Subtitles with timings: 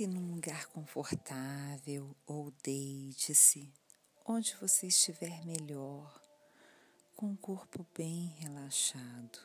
[0.00, 3.70] Sente-se num lugar confortável ou deite-se
[4.24, 6.22] onde você estiver melhor,
[7.14, 9.38] com o corpo bem relaxado.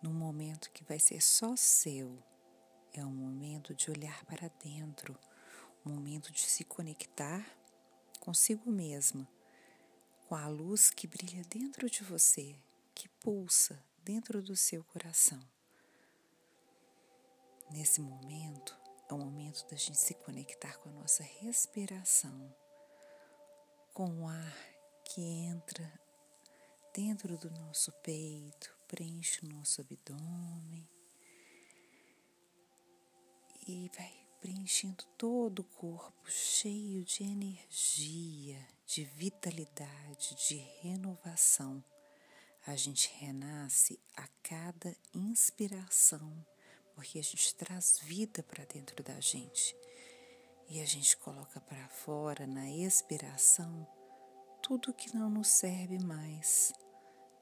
[0.00, 2.22] Num momento que vai ser só seu,
[2.94, 5.18] é um momento de olhar para dentro,
[5.84, 7.44] um momento de se conectar
[8.18, 9.28] consigo mesma,
[10.26, 12.56] com a luz que brilha dentro de você,
[12.94, 15.40] que pulsa dentro do seu coração.
[17.70, 22.54] Nesse momento, é o momento da gente se conectar com a nossa respiração,
[23.94, 24.56] com o ar
[25.04, 25.92] que entra
[26.92, 30.88] dentro do nosso peito, preenche o nosso abdômen
[33.68, 41.84] e vai preenchendo todo o corpo cheio de energia, de vitalidade, de renovação.
[42.66, 46.44] A gente renasce a cada inspiração
[46.96, 49.76] porque a gente traz vida para dentro da gente.
[50.68, 53.86] E a gente coloca para fora na expiração
[54.62, 56.72] tudo que não nos serve mais,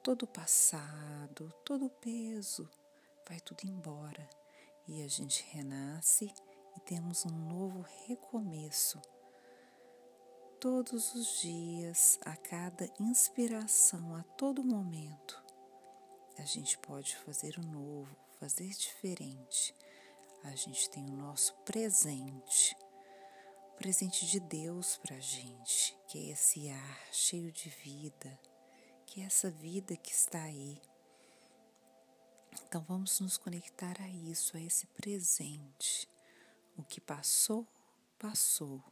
[0.03, 2.69] todo o passado, todo o peso,
[3.27, 4.29] vai tudo embora.
[4.87, 6.31] E a gente renasce
[6.75, 9.01] e temos um novo recomeço.
[10.59, 15.41] Todos os dias, a cada inspiração, a todo momento,
[16.37, 19.75] a gente pode fazer o novo, fazer diferente,
[20.43, 22.75] a gente tem o nosso presente,
[23.73, 28.39] o presente de Deus para a gente, que é esse ar cheio de vida,
[29.05, 30.81] que é essa vida que está aí.
[32.63, 36.07] Então vamos nos conectar a isso, a esse presente.
[36.77, 37.67] O que passou,
[38.19, 38.83] passou,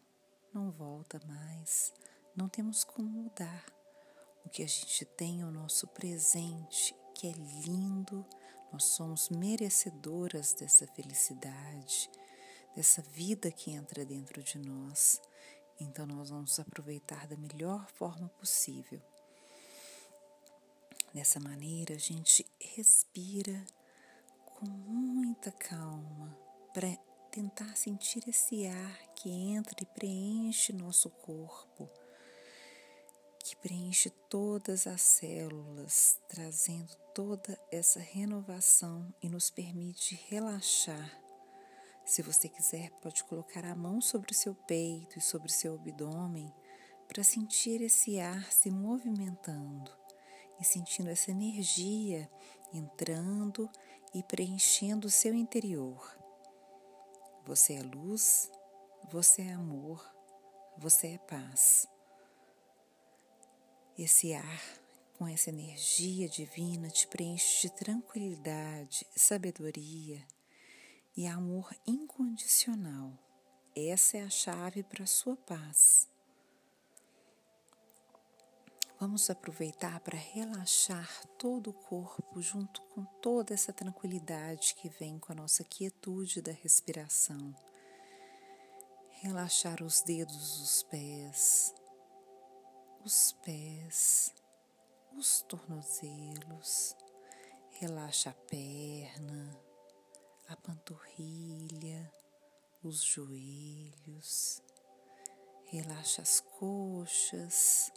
[0.53, 1.93] não volta mais,
[2.35, 3.65] não temos como mudar.
[4.45, 8.25] O que a gente tem é o nosso presente, que é lindo,
[8.73, 12.09] nós somos merecedoras dessa felicidade,
[12.75, 15.21] dessa vida que entra dentro de nós.
[15.79, 18.99] Então, nós vamos aproveitar da melhor forma possível.
[21.13, 23.63] Dessa maneira, a gente respira
[24.43, 26.35] com muita calma
[26.73, 26.97] para
[27.29, 31.87] tentar sentir esse ar que entra e preenche nosso corpo,
[33.43, 41.21] que preenche todas as células, trazendo toda essa renovação e nos permite relaxar.
[42.05, 45.75] Se você quiser, pode colocar a mão sobre o seu peito e sobre o seu
[45.75, 46.51] abdômen
[47.07, 49.91] para sentir esse ar se movimentando
[50.59, 52.29] e sentindo essa energia
[52.73, 53.69] entrando
[54.13, 56.17] e preenchendo o seu interior.
[57.45, 58.51] Você é luz,
[59.11, 60.03] você é amor,
[60.77, 61.87] você é paz.
[63.97, 64.79] Esse ar
[65.19, 70.25] com essa energia divina te preenche de tranquilidade, sabedoria
[71.15, 73.13] e amor incondicional.
[73.75, 76.09] Essa é a chave para a sua paz.
[78.99, 85.33] Vamos aproveitar para relaxar todo o corpo junto com toda essa tranquilidade que vem com
[85.33, 87.53] a nossa quietude da respiração.
[89.21, 91.75] Relaxar os dedos dos pés,
[93.05, 94.33] os pés,
[95.17, 96.95] os tornozelos,
[97.71, 99.59] relaxa a perna,
[100.47, 102.09] a panturrilha,
[102.81, 104.61] os joelhos,
[105.65, 107.91] relaxa as coxas,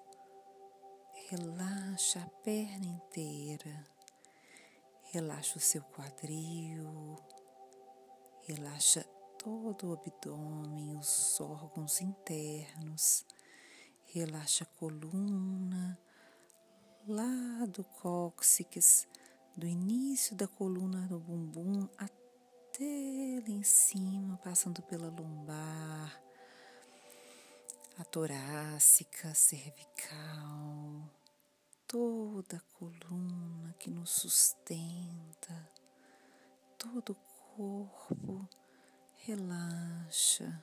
[1.29, 3.87] relaxa a perna inteira,
[5.13, 7.15] relaxa o seu quadril,
[8.43, 9.05] relaxa
[9.39, 13.25] todo o abdômen, os órgãos internos,
[14.17, 15.99] relaxa a coluna,
[17.07, 19.07] lá do cóccix,
[19.55, 26.19] do início da coluna do bumbum até lá em cima, passando pela lombar,
[27.99, 31.11] a torácica, cervical,
[31.87, 35.71] toda a coluna que nos sustenta,
[36.79, 38.49] todo o corpo.
[39.27, 40.63] Relaxa,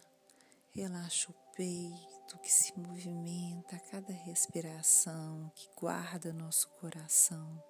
[0.74, 7.64] relaxa o peito que se movimenta a cada respiração, que guarda nosso coração,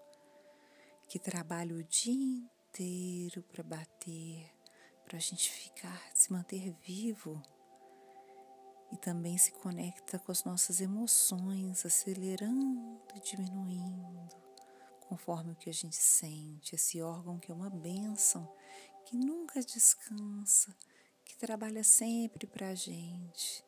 [1.08, 4.52] que trabalha o dia inteiro para bater,
[5.06, 7.42] para a gente ficar, se manter vivo
[8.92, 14.44] e também se conecta com as nossas emoções, acelerando e diminuindo
[15.14, 18.52] conforme o que a gente sente, esse órgão que é uma bênção,
[19.06, 20.76] que nunca descansa,
[21.24, 23.64] que trabalha sempre para a gente.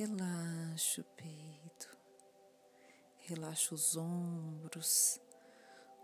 [0.00, 1.98] Relaxa o peito,
[3.18, 5.20] relaxa os ombros,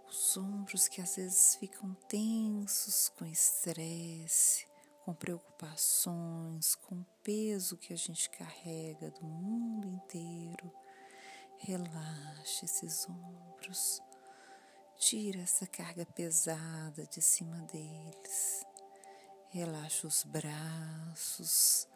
[0.06, 4.66] os ombros que às vezes ficam tensos com estresse,
[5.02, 10.70] com preocupações, com o peso que a gente carrega do mundo inteiro.
[11.56, 14.02] Relaxe esses ombros,
[14.98, 18.62] tira essa carga pesada de cima deles.
[19.48, 21.88] Relaxa os braços,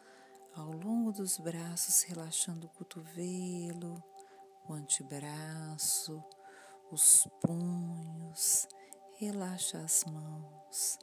[0.55, 4.03] ao longo dos braços, relaxando o cotovelo,
[4.69, 6.23] o antebraço,
[6.91, 8.67] os punhos,
[9.15, 10.99] relaxa as mãos,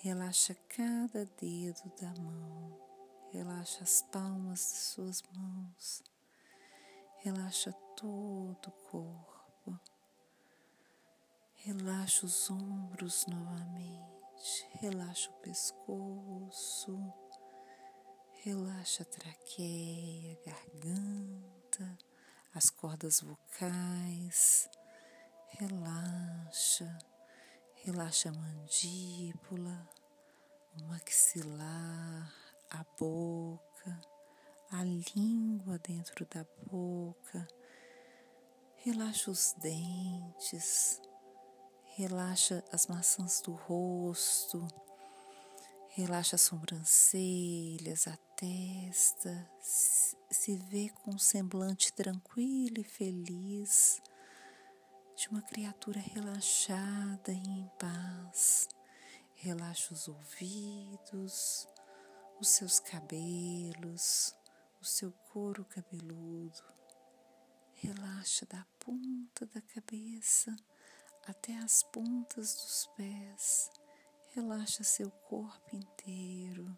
[0.00, 2.78] relaxa cada dedo da mão,
[3.30, 6.02] relaxa as palmas de suas mãos,
[7.18, 9.80] relaxa todo o corpo,
[11.56, 17.12] relaxa os ombros novamente, relaxa o pescoço,
[18.44, 21.98] relaxa a traqueia, garganta
[22.54, 24.68] as cordas vocais,
[25.58, 26.98] relaxa,
[27.84, 29.88] relaxa a mandíbula,
[30.78, 32.32] o maxilar,
[32.70, 34.00] a boca,
[34.70, 37.46] a língua dentro da boca,
[38.76, 41.00] relaxa os dentes,
[41.96, 44.66] relaxa as maçãs do rosto
[45.98, 54.00] Relaxa as sobrancelhas, a testa, se vê com um semblante tranquilo e feliz
[55.16, 58.68] de uma criatura relaxada e em paz.
[59.34, 61.66] Relaxa os ouvidos,
[62.40, 64.32] os seus cabelos,
[64.80, 66.62] o seu couro cabeludo.
[67.74, 70.54] Relaxa da ponta da cabeça
[71.26, 73.70] até as pontas dos pés
[74.34, 76.76] Relaxa seu corpo inteiro.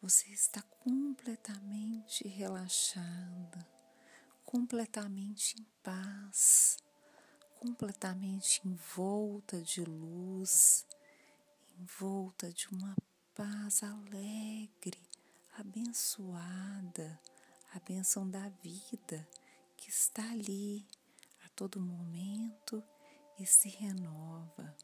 [0.00, 3.68] Você está completamente relaxada,
[4.44, 6.76] completamente em paz,
[7.58, 10.86] completamente envolta de luz,
[11.80, 12.94] envolta de uma
[13.34, 15.02] paz alegre,
[15.58, 17.20] abençoada,
[17.74, 19.28] a benção da vida
[19.76, 20.86] que está ali
[21.44, 22.84] a todo momento
[23.36, 24.76] e se renova.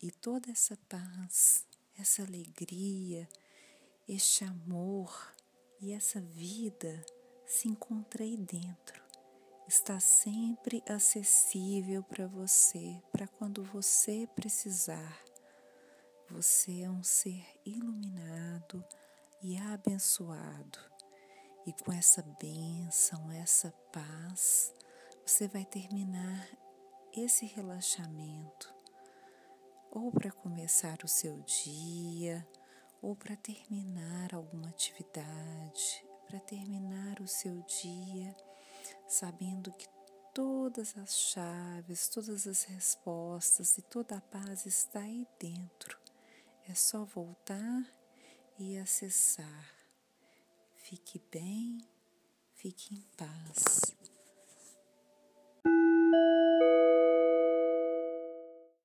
[0.00, 1.66] E toda essa paz,
[1.98, 3.28] essa alegria,
[4.08, 5.34] este amor
[5.80, 7.04] e essa vida
[7.46, 9.02] se encontra aí dentro.
[9.66, 15.22] Está sempre acessível para você, para quando você precisar.
[16.30, 18.84] Você é um ser iluminado
[19.42, 20.78] e abençoado.
[21.66, 24.72] E com essa bênção, essa paz,
[25.24, 26.46] você vai terminar
[27.16, 28.74] esse relaxamento
[29.90, 32.46] ou para começar o seu dia,
[33.04, 38.34] ou para terminar alguma atividade, para terminar o seu dia,
[39.06, 39.86] sabendo que
[40.32, 45.98] todas as chaves, todas as respostas e toda a paz está aí dentro.
[46.66, 47.86] É só voltar
[48.58, 49.74] e acessar.
[50.74, 51.86] Fique bem,
[52.54, 53.94] fique em paz.